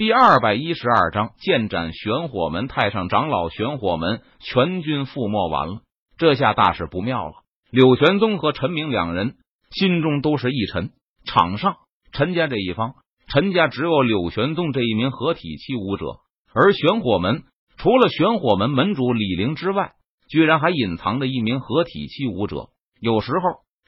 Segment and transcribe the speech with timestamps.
[0.00, 3.50] 第二百一十二章剑斩玄火门太上长老。
[3.50, 5.82] 玄火门全军覆没，完了，
[6.16, 7.34] 这下大事不妙了。
[7.70, 9.34] 柳玄宗和陈明两人
[9.68, 10.92] 心中都是一沉。
[11.26, 11.76] 场上，
[12.12, 12.94] 陈家这一方，
[13.28, 16.20] 陈家只有柳玄宗这一名合体期武者，
[16.54, 17.42] 而玄火门
[17.76, 19.92] 除了玄火门门主李陵之外，
[20.30, 22.70] 居然还隐藏着一名合体期武者。
[23.02, 23.40] 有时候，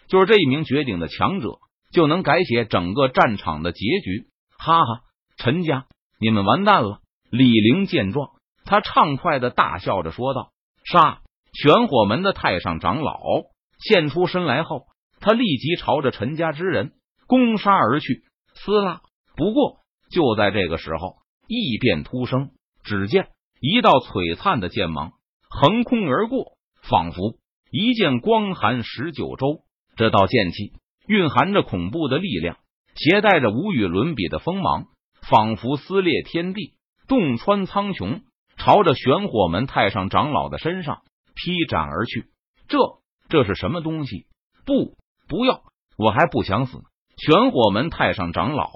[0.08, 1.52] 就是这一名绝顶的强者，
[1.90, 4.26] 就能改写整个战场的结局。
[4.58, 5.00] 哈哈，
[5.38, 5.86] 陈家。
[6.22, 7.00] 你们完蛋了！
[7.32, 8.30] 李陵见状，
[8.64, 10.52] 他畅快的大笑着说道
[10.86, 11.18] ：“杀！”
[11.52, 13.18] 玄火门的太上长老
[13.80, 14.86] 现出身来后，
[15.18, 16.92] 他立即朝着陈家之人
[17.26, 18.22] 攻杀而去。
[18.54, 19.00] 撕拉！
[19.34, 19.78] 不过
[20.12, 21.16] 就在这个时候，
[21.48, 22.50] 异变突生，
[22.84, 23.26] 只见
[23.60, 25.14] 一道璀璨的剑芒
[25.50, 26.52] 横空而过，
[26.88, 27.34] 仿佛
[27.72, 29.64] 一剑光寒十九州。
[29.96, 30.74] 这道剑气
[31.08, 32.58] 蕴含着恐怖的力量，
[32.94, 34.86] 携带着无与伦比的锋芒。
[35.32, 36.74] 仿佛撕裂天地，
[37.08, 38.20] 洞穿苍穹，
[38.58, 41.00] 朝着玄火门太上长老的身上
[41.34, 42.26] 劈斩而去。
[42.68, 42.76] 这
[43.30, 44.26] 这是什么东西？
[44.66, 44.98] 不，
[45.30, 45.62] 不要！
[45.96, 46.82] 我还不想死！
[47.16, 48.70] 玄火门太上长老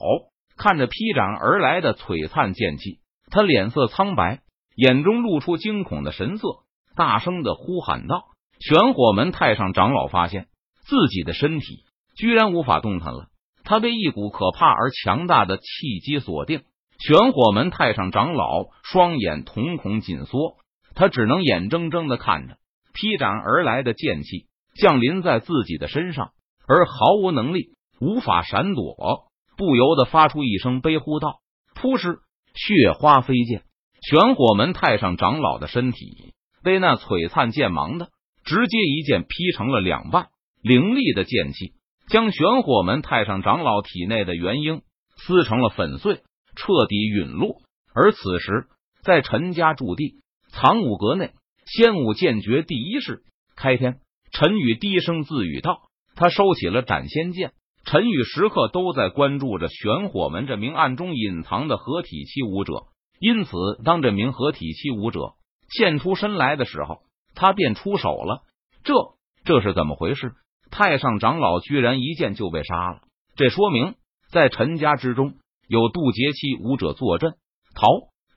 [0.57, 4.41] 看着劈斩而来的璀璨剑气，他脸色苍白，
[4.77, 6.49] 眼中露出惊恐的神色，
[6.97, 8.29] 大声的呼喊道
[8.61, 10.47] ：“玄火门太上长老发现
[10.87, 11.85] 自己的身体
[12.17, 13.27] 居然无法动弹了。”
[13.67, 16.63] 他被一股可怕而强大的气机锁定，
[16.99, 20.57] 玄火门太上长老双眼瞳孔紧缩，
[20.95, 22.57] 他只能眼睁睁的看着
[22.95, 26.31] 劈斩而来的剑气降临在自己的身上，
[26.69, 31.41] 而毫无能力，无法闪躲，不由得发出一声悲呼道
[31.75, 32.21] ：“扑哧！”
[32.55, 33.65] 血花飞溅，
[34.01, 38.09] 玄火门太上长老的身体被那璀璨剑芒的
[38.45, 40.29] 直接一剑劈成了两半，
[40.63, 41.73] 凌厉的剑气。
[42.09, 44.83] 将玄火门太上长老体内的元婴
[45.17, 46.23] 撕成了粉碎，
[46.55, 47.57] 彻底陨落。
[47.95, 48.67] 而此时，
[49.03, 51.33] 在陈家驻地藏武阁内，
[51.67, 53.23] 仙武剑诀第一式
[53.57, 54.01] 开天。
[54.31, 55.83] 陈宇低声自语道
[56.15, 57.53] ：“他收起了斩仙剑。”
[57.87, 62.87] 陈宇时刻都在关注着玄火门这名暗中隐藏的合体期武者，
[63.21, 63.53] 因此，
[63.85, 65.35] 当这名合体期武者
[65.71, 67.03] 现出身来的时候，
[67.35, 68.43] 他便出手了。
[68.83, 68.93] 这
[69.45, 70.33] 这是怎么回事？
[70.77, 73.01] 太上长老居然一剑就被杀了，
[73.35, 73.95] 这说明
[74.31, 75.33] 在陈家之中
[75.67, 77.33] 有渡劫期武者坐镇。
[77.75, 77.89] 逃，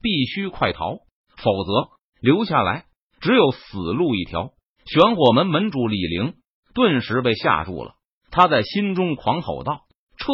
[0.01, 0.99] 必须快逃，
[1.35, 1.89] 否则
[2.21, 2.85] 留下来
[3.19, 4.51] 只有死路一条。
[4.85, 6.35] 玄火门门主李陵
[6.73, 7.95] 顿时被吓住了，
[8.31, 9.81] 他在心中狂吼道
[10.15, 10.31] ：“撤！”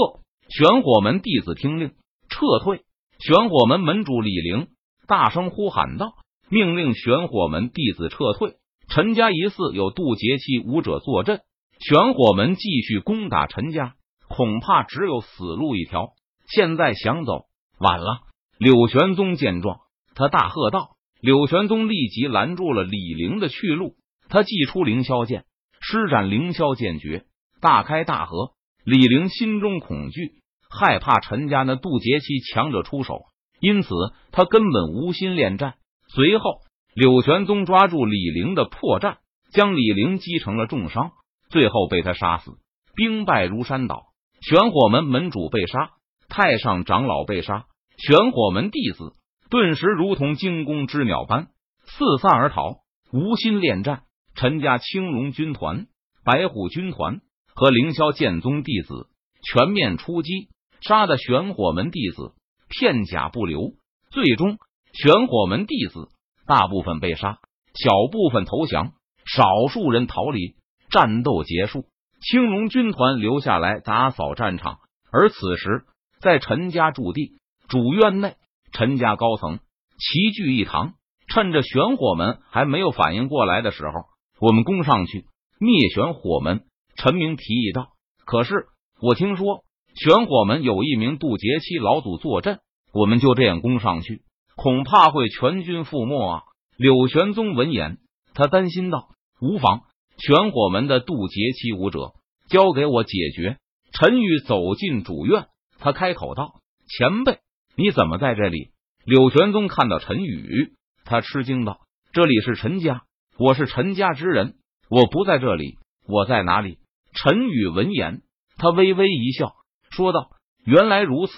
[0.47, 1.95] 玄火门弟子听令，
[2.29, 2.83] 撤退。
[3.17, 4.67] 玄火门门主李陵
[5.07, 6.13] 大声呼喊道
[6.51, 8.57] ：“命令玄火门弟子撤退！
[8.89, 11.41] 陈家疑似有渡劫期武者坐镇。”
[11.79, 13.95] 玄火门继续攻打陈家，
[14.27, 16.13] 恐怕只有死路一条。
[16.47, 17.45] 现在想走，
[17.79, 18.21] 晚了。
[18.57, 19.79] 柳玄宗见状，
[20.15, 20.91] 他大喝道
[21.21, 23.95] ：“柳玄宗立即拦住了李陵的去路。
[24.29, 25.45] 他祭出凌霄剑，
[25.81, 27.25] 施展凌霄剑诀，
[27.59, 28.53] 大开大合。
[28.83, 33.23] 李陵心中恐惧，害怕陈家那渡劫期强者出手，
[33.59, 33.89] 因此
[34.31, 35.75] 他根本无心恋战。
[36.07, 36.61] 随后，
[36.93, 39.17] 柳玄宗抓住李陵的破绽，
[39.51, 41.11] 将李陵击成了重伤。
[41.49, 42.51] 最后被他杀死，
[42.95, 44.03] 兵败如山倒。
[44.41, 45.91] 玄火门门主被杀，
[46.29, 47.65] 太上长老被杀，
[47.97, 49.13] 玄火门弟子
[49.49, 51.47] 顿时如同惊弓之鸟般
[51.83, 52.79] 四散而逃，
[53.11, 54.03] 无心恋战。
[54.35, 55.87] 陈家青龙军团、
[56.25, 57.21] 白虎军团
[57.53, 59.07] 和凌霄剑宗弟子
[59.41, 60.49] 全面出击，
[60.81, 62.33] 杀的玄火门弟子
[62.67, 63.75] 片甲不留。
[64.11, 64.57] 最终，
[64.91, 66.09] 玄火门弟子
[66.45, 67.39] 大部分被杀，
[67.75, 68.91] 小部分投降，
[69.25, 70.55] 少数人逃离。
[70.95, 71.87] 战斗结束，
[72.21, 74.77] 青龙军团留下来打扫战场。
[75.11, 75.83] 而此时，
[76.21, 77.33] 在陈家驻地
[77.67, 78.35] 主院内，
[78.71, 79.59] 陈家高层
[79.99, 80.93] 齐聚一堂。
[81.27, 84.05] 趁着玄火门还没有反应过来的时候，
[84.39, 85.25] 我们攻上去
[85.59, 86.63] 灭玄火门。
[86.95, 87.89] 陈明提议道
[88.25, 88.67] ：“可是
[89.01, 92.59] 我听说玄火门有一名渡劫期老祖坐镇，
[92.93, 94.21] 我们就这样攻上去，
[94.55, 96.43] 恐怕会全军覆没啊！”
[96.77, 97.97] 柳玄宗闻言，
[98.33, 99.09] 他担心道
[99.41, 99.81] ：“无妨。”
[100.17, 102.13] 玄火门的渡劫期武者，
[102.49, 103.57] 交给我解决。
[103.91, 105.47] 陈宇走进主院，
[105.79, 107.39] 他开口道：“前辈，
[107.75, 108.71] 你怎么在这里？”
[109.05, 110.73] 柳玄宗看到陈宇，
[111.03, 111.79] 他吃惊道
[112.11, 113.03] ：“这里是陈家，
[113.37, 114.55] 我是陈家之人，
[114.89, 115.77] 我不在这里，
[116.07, 116.79] 我在哪里？”
[117.13, 118.21] 陈宇闻言，
[118.57, 119.53] 他微微一笑，
[119.91, 120.29] 说道
[120.65, 121.33] ：“原来如此，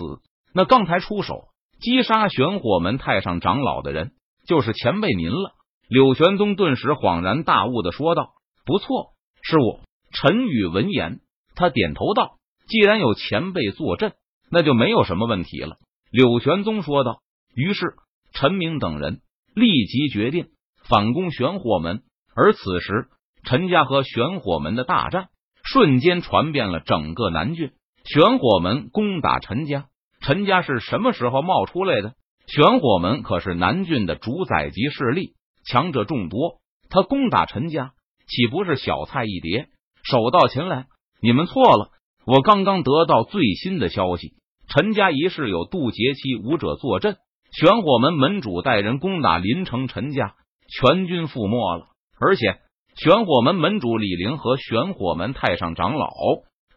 [0.54, 4.14] 那刚才出手击杀玄火门太上长老的人，
[4.48, 5.56] 就是前辈您了。”
[5.90, 8.37] 柳玄宗顿时恍然大悟的说道。
[8.68, 9.80] 不错，是我。
[10.12, 11.22] 陈宇闻言，
[11.56, 12.38] 他点头道
[12.68, 14.12] ：“既然有前辈坐镇，
[14.52, 15.78] 那就没有什么问题了。”
[16.12, 17.22] 柳玄宗说道。
[17.56, 17.96] 于是
[18.34, 19.22] 陈明等人
[19.56, 20.50] 立即决定
[20.84, 22.04] 反攻玄火门。
[22.36, 23.08] 而此时，
[23.44, 25.30] 陈家和玄火门的大战
[25.64, 27.72] 瞬间传遍了整个南郡。
[28.04, 29.88] 玄火门攻打陈家，
[30.20, 32.16] 陈家是什么时候冒出来的？
[32.48, 35.36] 玄火门可是南郡的主宰级势力，
[35.66, 36.60] 强者众多。
[36.90, 37.94] 他攻打陈家，
[38.28, 39.70] 岂不是小菜一碟，
[40.04, 40.86] 手到擒来？
[41.22, 41.90] 你们错了，
[42.26, 44.34] 我刚刚得到最新的消息，
[44.68, 47.18] 陈家一事有渡劫期武者坐镇，
[47.52, 50.36] 玄火门门主带人攻打临城陈家，
[50.70, 51.88] 全军覆没了。
[52.20, 52.60] 而且，
[52.96, 56.10] 玄火门门主李陵和玄火门太上长老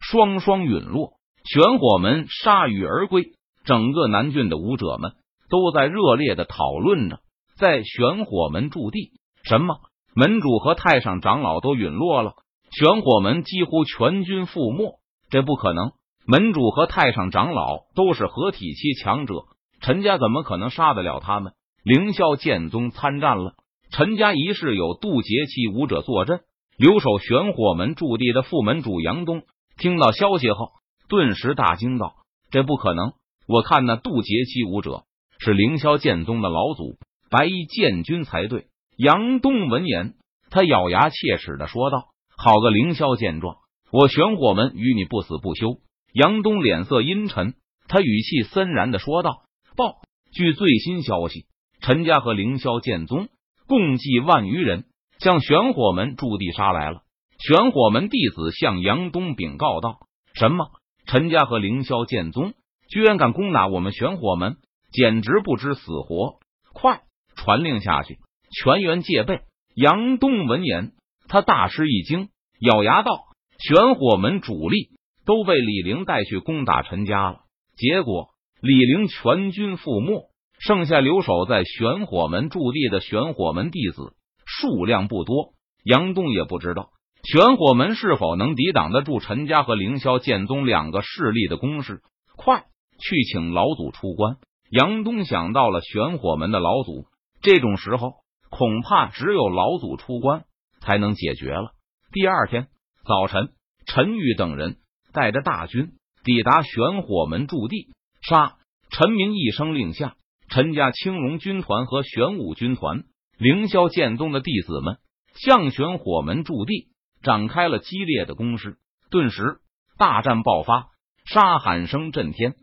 [0.01, 1.13] 双双陨落，
[1.45, 3.33] 玄火门铩羽而归。
[3.65, 5.13] 整个南郡的武者们。
[5.51, 7.19] 都在热烈的讨论着，
[7.57, 9.11] 在玄火门驻地，
[9.43, 9.81] 什么
[10.15, 12.35] 门主和太上长老都陨落了，
[12.71, 14.99] 玄火门几乎全军覆没，
[15.31, 15.93] 这不可能。
[16.27, 19.35] 门主和太上长老都是合体期强者，
[19.81, 21.53] 陈家怎么可能杀得了他们？
[21.83, 23.55] 凌霄剑宗参战了，
[23.91, 26.41] 陈家一世有渡劫期武者坐镇，
[26.77, 29.43] 留守玄火门驻地的副门主杨东
[29.79, 30.71] 听到消息后，
[31.09, 32.15] 顿时大惊道
[32.51, 33.13] ：“这不可能！
[33.47, 35.05] 我看那渡劫期武者。”
[35.43, 36.99] 是凌霄剑宗的老祖
[37.31, 38.67] 白衣剑君才对。
[39.03, 40.13] 杨东闻言，
[40.51, 43.57] 他咬牙切齿的说道：“好个凌霄剑状，
[43.91, 45.79] 我玄火门与你不死不休！”
[46.13, 47.55] 杨东脸色阴沉，
[47.89, 49.45] 他语气森然的说道
[49.75, 50.03] ：“报，
[50.35, 51.47] 据最新消息，
[51.81, 53.29] 陈家和凌霄剑宗
[53.67, 54.85] 共计万余人
[55.19, 57.01] 向玄火门驻地杀来了。”
[57.41, 60.01] 玄火门弟子向杨东禀告道
[60.37, 60.67] ：“什么？
[61.07, 62.53] 陈家和凌霄剑宗
[62.91, 64.59] 居然敢攻打我们玄火门？”
[64.93, 66.41] 简直不知死活！
[66.75, 67.01] 快
[67.35, 68.19] 传令下去，
[68.51, 69.41] 全员戒备。
[69.75, 70.93] 杨东闻言，
[71.29, 72.29] 他大吃一惊，
[72.61, 73.11] 咬牙道
[73.59, 74.91] ：“玄火门主力
[75.25, 77.41] 都被李陵带去攻打陈家了，
[77.77, 78.31] 结果
[78.61, 84.15] 李陵全军覆没，剩下留守在玄火门驻地的玄火门弟子
[84.45, 85.55] 数量不多。
[85.85, 86.91] 杨东也不知道
[87.23, 92.01] 玄火门是否能抵挡得住陈家和凌霄剑宗两个势力的攻势。
[92.37, 92.65] 快
[92.99, 94.37] 去请老祖出关！”
[94.71, 97.07] 杨东想到了玄火门的老祖，
[97.41, 98.15] 这种时候
[98.51, 100.45] 恐怕只有老祖出关
[100.81, 101.73] 才能解决了。
[102.13, 102.69] 第二天
[103.07, 103.55] 早晨，
[103.87, 104.77] 陈玉等人
[105.13, 105.93] 带着大军
[106.25, 108.57] 抵达玄火门驻地，杀！
[108.91, 110.17] 陈明一声令下，
[110.49, 113.05] 陈家青龙军团和玄武军团、
[113.39, 114.99] 凌霄剑宗的弟子们
[115.35, 116.89] 向玄火门驻地
[117.23, 118.79] 展开了激烈的攻势。
[119.11, 119.61] 顿时，
[119.97, 120.89] 大战爆发，
[121.25, 122.57] 杀喊声震天。